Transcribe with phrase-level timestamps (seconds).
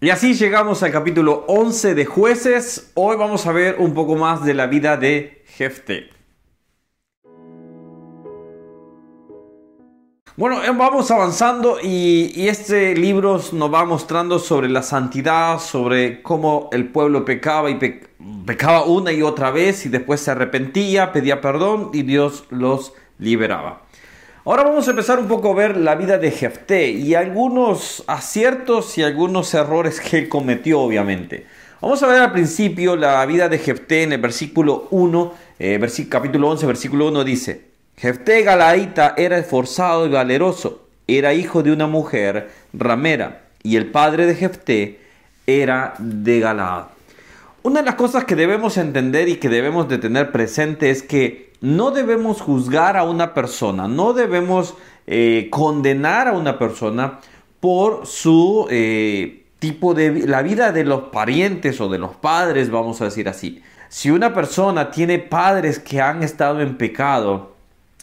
[0.00, 2.92] Y así llegamos al capítulo 11 de jueces.
[2.94, 6.10] Hoy vamos a ver un poco más de la vida de Jefte.
[10.36, 16.68] Bueno, eh, vamos avanzando y, este libro nos va mostrando sobre la santidad, sobre cómo
[16.70, 17.74] el pueblo pecaba y
[18.46, 23.87] pecaba una y otra vez y después se arrepentía, pedía perdón y Dios los liberaba.
[24.48, 28.96] Ahora vamos a empezar un poco a ver la vida de Jefté y algunos aciertos
[28.96, 31.44] y algunos errores que él cometió, obviamente.
[31.82, 36.48] Vamos a ver al principio la vida de Jefté en el versículo 1, eh, capítulo
[36.48, 37.66] 11, versículo 1 dice,
[37.98, 44.24] Jefté Galaíta era esforzado y valeroso, era hijo de una mujer ramera, y el padre
[44.24, 44.98] de Jefté
[45.46, 46.86] era de Galaad.
[47.64, 51.47] Una de las cosas que debemos entender y que debemos de tener presente es que
[51.60, 54.74] no debemos juzgar a una persona, no debemos
[55.06, 57.18] eh, condenar a una persona
[57.60, 63.00] por su eh, tipo de la vida de los parientes o de los padres, vamos
[63.00, 63.62] a decir así.
[63.88, 67.52] Si una persona tiene padres que han estado en pecado,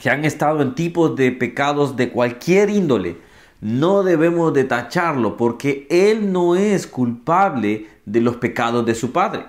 [0.00, 3.16] que han estado en tipos de pecados de cualquier índole,
[3.60, 9.44] no debemos de tacharlo porque él no es culpable de los pecados de su padre.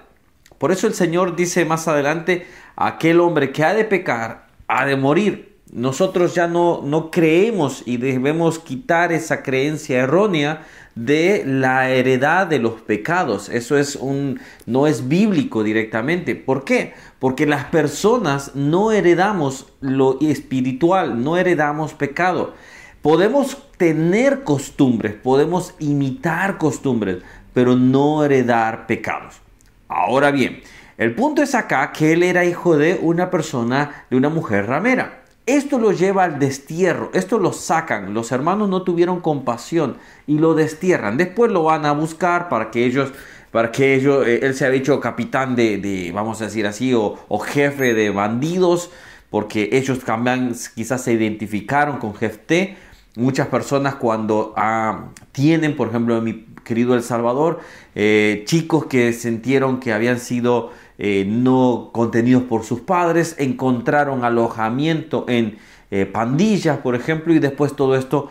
[0.61, 2.45] Por eso el Señor dice más adelante,
[2.75, 5.57] aquel hombre que ha de pecar, ha de morir.
[5.73, 12.59] Nosotros ya no, no creemos y debemos quitar esa creencia errónea de la heredad de
[12.59, 13.49] los pecados.
[13.49, 16.35] Eso es un no es bíblico directamente.
[16.35, 16.93] ¿Por qué?
[17.17, 22.53] Porque las personas no heredamos lo espiritual, no heredamos pecado.
[23.01, 29.41] Podemos tener costumbres, podemos imitar costumbres, pero no heredar pecados.
[29.91, 30.61] Ahora bien,
[30.97, 35.23] el punto es acá que él era hijo de una persona, de una mujer ramera.
[35.45, 39.97] Esto lo lleva al destierro, esto lo sacan, los hermanos no tuvieron compasión
[40.27, 41.17] y lo destierran.
[41.17, 43.11] Después lo van a buscar para que ellos,
[43.51, 47.17] para que ellos, eh, él se ha dicho capitán de, vamos a decir así, o,
[47.39, 48.91] jefe de bandidos,
[49.29, 52.77] porque ellos cambian, quizás se identificaron con Jefté.
[53.17, 57.59] Muchas personas cuando ah, tienen, por ejemplo, en mi querido El Salvador,
[57.95, 65.25] eh, chicos que sintieron que habían sido eh, no contenidos por sus padres, encontraron alojamiento
[65.27, 65.57] en
[65.93, 68.29] eh, pandillas, por ejemplo, y después todo esto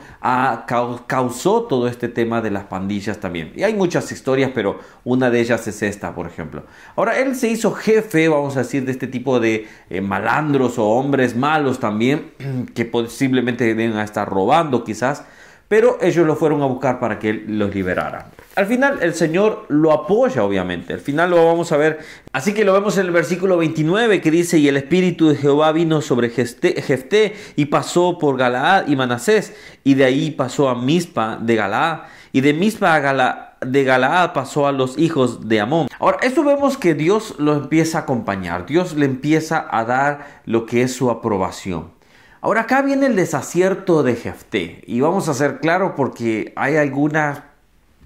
[1.06, 3.52] causó todo este tema de las pandillas también.
[3.54, 6.64] Y hay muchas historias, pero una de ellas es esta, por ejemplo.
[6.96, 9.68] Ahora, él se hizo jefe, vamos a decir, de este tipo de
[10.00, 12.32] malandros o hombres malos también,
[12.74, 15.24] que posiblemente deben estar robando quizás
[15.70, 18.32] pero ellos lo fueron a buscar para que él los liberara.
[18.56, 20.92] Al final el Señor lo apoya, obviamente.
[20.92, 22.00] Al final lo vamos a ver.
[22.32, 25.70] Así que lo vemos en el versículo 29 que dice, y el Espíritu de Jehová
[25.70, 29.54] vino sobre Jefté y pasó por Galaad y Manasés,
[29.84, 32.00] y de ahí pasó a Mispa de Galaad,
[32.32, 35.86] y de Mispa a de Galaad pasó a los hijos de Amón.
[36.00, 40.66] Ahora, esto vemos que Dios lo empieza a acompañar, Dios le empieza a dar lo
[40.66, 41.99] que es su aprobación.
[42.42, 47.42] Ahora acá viene el desacierto de Jefté y vamos a ser claros porque hay algunas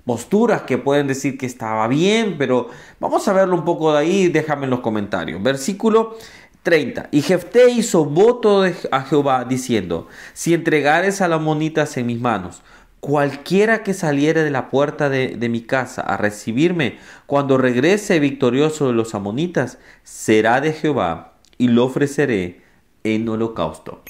[0.05, 2.69] posturas que pueden decir que estaba bien, pero
[2.99, 5.41] vamos a verlo un poco de ahí, déjame en los comentarios.
[5.41, 6.17] Versículo
[6.65, 7.11] 30.
[7.13, 12.63] Y Jefté hizo voto a Jehová diciendo, si entregares a las monitas en mis manos,
[12.99, 18.89] cualquiera que saliere de la puerta de, de, mi casa a recibirme, cuando regrese victorioso
[18.89, 22.63] de los amonitas, será de Jehová y lo ofreceré
[23.05, 24.03] en holocausto.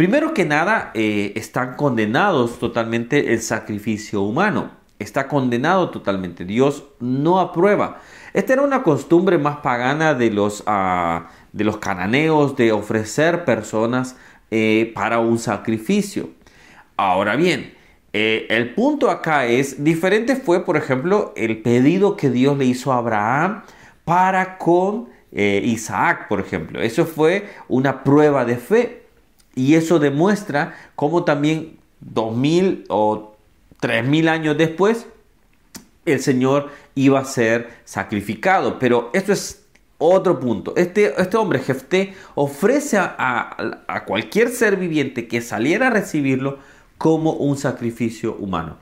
[0.00, 4.70] Primero que nada, eh, están condenados totalmente el sacrificio humano.
[4.98, 6.46] Está condenado totalmente.
[6.46, 8.00] Dios no aprueba.
[8.32, 14.16] Esta era una costumbre más pagana de los, ah, de los cananeos de ofrecer personas
[14.50, 16.30] eh, para un sacrificio.
[16.96, 17.74] Ahora bien,
[18.14, 22.90] eh, el punto acá es, diferente fue, por ejemplo, el pedido que Dios le hizo
[22.94, 23.64] a Abraham
[24.06, 26.80] para con Isaac, por ejemplo.
[26.80, 28.99] Eso fue una prueba de fe.
[29.54, 33.36] Y eso demuestra cómo también 2000 o
[33.80, 35.06] 3000 años después
[36.06, 38.78] el Señor iba a ser sacrificado.
[38.78, 39.64] Pero esto es
[39.98, 40.74] otro punto.
[40.76, 46.58] Este, este hombre, Jefté, ofrece a, cualquier ser viviente que saliera a recibirlo
[46.98, 48.76] como un sacrificio humano.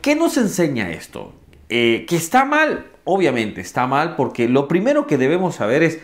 [0.00, 1.32] ¿Qué nos enseña esto?
[1.68, 5.98] Eh, que está mal, obviamente está mal, porque lo primero que debemos saber es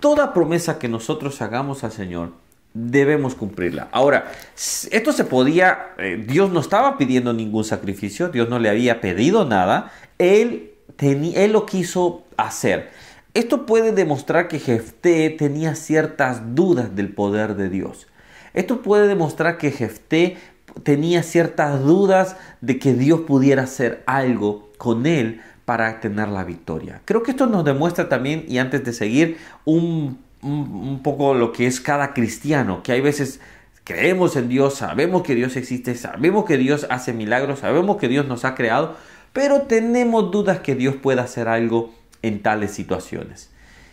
[0.00, 2.32] toda promesa que nosotros hagamos al Señor
[2.76, 3.88] debemos cumplirla.
[3.90, 9.00] Ahora, esto se podía, eh, Dios no estaba pidiendo ningún sacrificio, Dios no le había
[9.00, 12.90] pedido nada, Él, él lo quiso hacer.
[13.32, 18.08] Esto puede demostrar que Jefté tenía ciertas dudas del poder de Dios.
[18.52, 20.36] Esto puede demostrar que Jefté
[20.82, 27.00] tenía ciertas dudas de que Dios pudiera hacer algo con él para tener la victoria.
[27.04, 31.66] Creo que esto nos demuestra también, y antes de seguir, un, un, poco lo que
[31.66, 33.40] es cada cristiano, que hay veces
[33.84, 38.26] creemos en Dios, sabemos que Dios existe, sabemos que Dios hace milagros, sabemos que Dios
[38.26, 38.96] nos ha creado,
[39.32, 43.50] pero tenemos dudas que Dios pueda hacer algo en tales situaciones.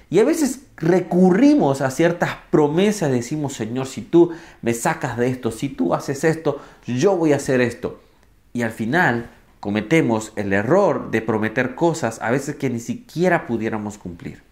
[0.09, 5.51] Y a veces recurrimos a ciertas promesas, decimos, Señor, si tú me sacas de esto,
[5.51, 7.99] si tú haces esto, yo voy a hacer esto.
[8.53, 13.97] Y al final cometemos el error de prometer cosas a veces que ni siquiera pudiéramos
[13.97, 14.43] cumplir.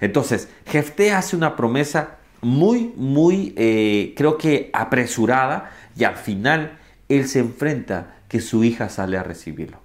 [0.00, 6.78] Entonces, Jefté hace una promesa muy, muy, eh, creo que apresurada y al final
[7.08, 9.78] él se enfrenta que su hija sale a recibirlo.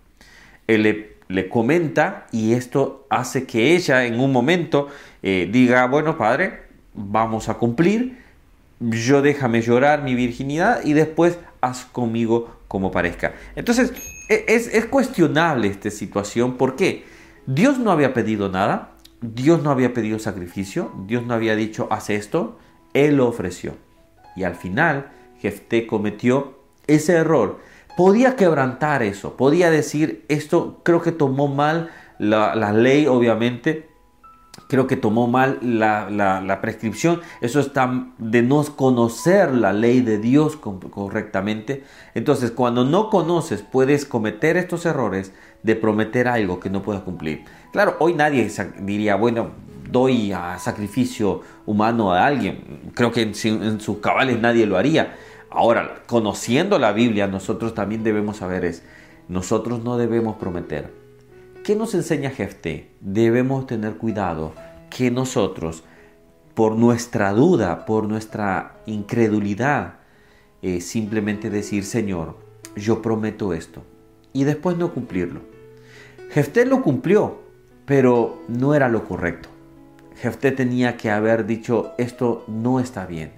[0.68, 0.84] Él
[1.28, 4.90] le, comenta y esto hace que ella en un momento
[5.24, 6.64] eh, diga, bueno padre,
[6.94, 8.20] vamos a cumplir,
[8.80, 13.34] yo déjame llorar mi virginidad y después haz conmigo como parezca.
[13.56, 13.94] Entonces,
[14.30, 16.58] e, es, cuestionable esta situación.
[16.58, 17.06] ¿Por qué?
[17.46, 18.92] Dios no había pedido nada,
[19.24, 22.58] Dios no había pedido sacrificio, Dios no había dicho, haz esto,
[22.94, 23.76] Él lo ofreció.
[24.36, 27.60] Y al final, Jefté cometió ese error.
[27.96, 31.90] Podía quebrantar eso, podía decir, esto creo que tomó mal
[32.20, 33.88] la, la ley, obviamente,
[34.68, 37.22] creo que tomó mal la, prescripción.
[37.42, 41.84] Eso está de no conocer la ley de Dios correctamente.
[42.14, 45.34] Entonces, cuando no conoces, puedes cometer estos errores
[45.64, 47.46] de prometer algo que no puedas cumplir.
[47.72, 48.52] Claro, hoy nadie
[48.82, 49.52] diría, bueno,
[49.90, 52.92] doy a sacrificio humano a alguien.
[52.94, 53.34] Creo que en,
[53.64, 55.16] en sus cabales nadie lo haría.
[55.50, 58.84] Ahora, conociendo la Biblia, nosotros también debemos saber es,
[59.28, 61.04] nosotros no debemos prometer
[61.64, 62.90] ¿Qué nos enseña Jefté?
[63.00, 64.52] Debemos tener cuidado
[64.90, 65.86] que nosotros,
[66.56, 70.00] por nuestra duda, por nuestra incredulidad,
[70.62, 72.36] eh, simplemente decir, Señor,
[72.76, 73.82] yo prometo esto,
[74.34, 75.40] y después no cumplirlo.
[76.34, 77.42] Jefté lo cumplió,
[77.86, 79.50] pero no era lo correcto.
[80.16, 83.34] Jefté tenía que haber dicho, esto no está bien,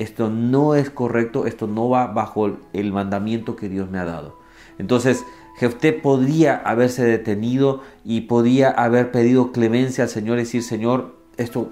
[0.00, 4.40] esto no es correcto, esto no va bajo el mandamiento que Dios me ha dado.
[4.78, 5.24] Entonces,
[5.58, 11.70] Jefté podía haberse detenido y podía haber pedido clemencia al Señor y decir, Señor, esto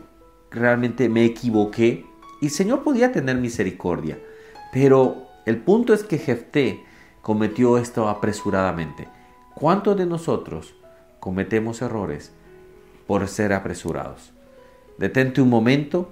[0.49, 2.07] realmente me equivoqué.
[2.41, 4.17] Y el Señor podía tener misericordia.
[4.73, 6.85] Pero el punto es que Jefté
[7.21, 9.18] cometió esto apresuradamente.
[9.59, 10.75] ¿Cuántos de nosotros
[11.21, 12.33] cometemos errores
[13.07, 14.33] por ser apresurados?
[14.99, 16.11] Detente un momento,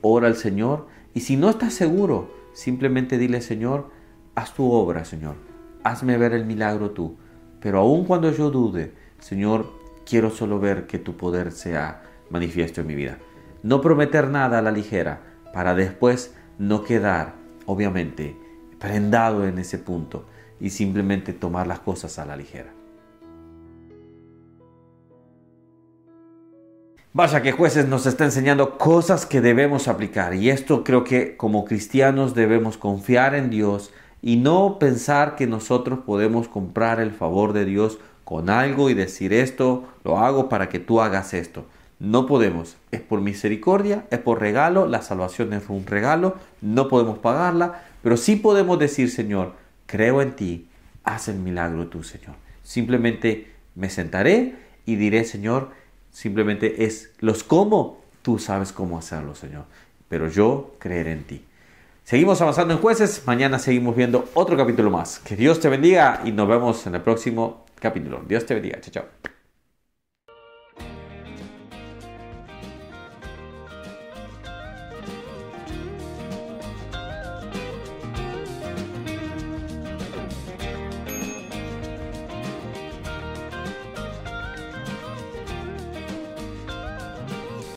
[0.00, 3.90] ora al Señor y si no estás seguro, simplemente dile, Señor,
[4.34, 5.48] haz tu obra, Señor
[5.88, 7.16] hazme ver el milagro tú.
[7.60, 9.72] Pero aun cuando yo dude, Señor,
[10.06, 13.18] quiero solo ver que tu poder sea manifiesto en mi vida.
[13.62, 15.22] No prometer nada a la ligera
[15.52, 17.34] para después no quedar,
[17.66, 18.36] obviamente,
[18.78, 20.26] prendado en ese punto
[20.60, 22.77] y simplemente tomar las cosas a la ligera.
[27.18, 31.64] Vaya que jueces nos está enseñando cosas que debemos aplicar y esto creo que como
[31.64, 33.90] cristianos debemos confiar en Dios,
[34.22, 39.32] y no pensar que nosotros podemos comprar el favor de Dios con algo y decir
[39.32, 41.66] esto, lo hago para que tú hagas esto.
[41.98, 47.18] No podemos, es por misericordia, es por regalo, la salvación es un regalo, no podemos
[47.18, 49.54] pagarla, pero sí podemos decir, Señor,
[49.86, 50.68] creo en ti,
[51.02, 52.36] haz el milagro tú, Señor.
[52.62, 54.54] Simplemente me sentaré
[54.86, 55.70] y diré, Señor,
[56.10, 59.64] simplemente es los cómo, tú sabes cómo hacerlo, Señor,
[60.08, 61.44] pero yo creeré en ti.
[62.04, 65.18] Seguimos avanzando en jueces, mañana seguimos viendo otro capítulo más.
[65.18, 68.22] Que Dios te bendiga y nos vemos en el próximo capítulo.
[68.26, 69.37] Dios te bendiga, chao, chao.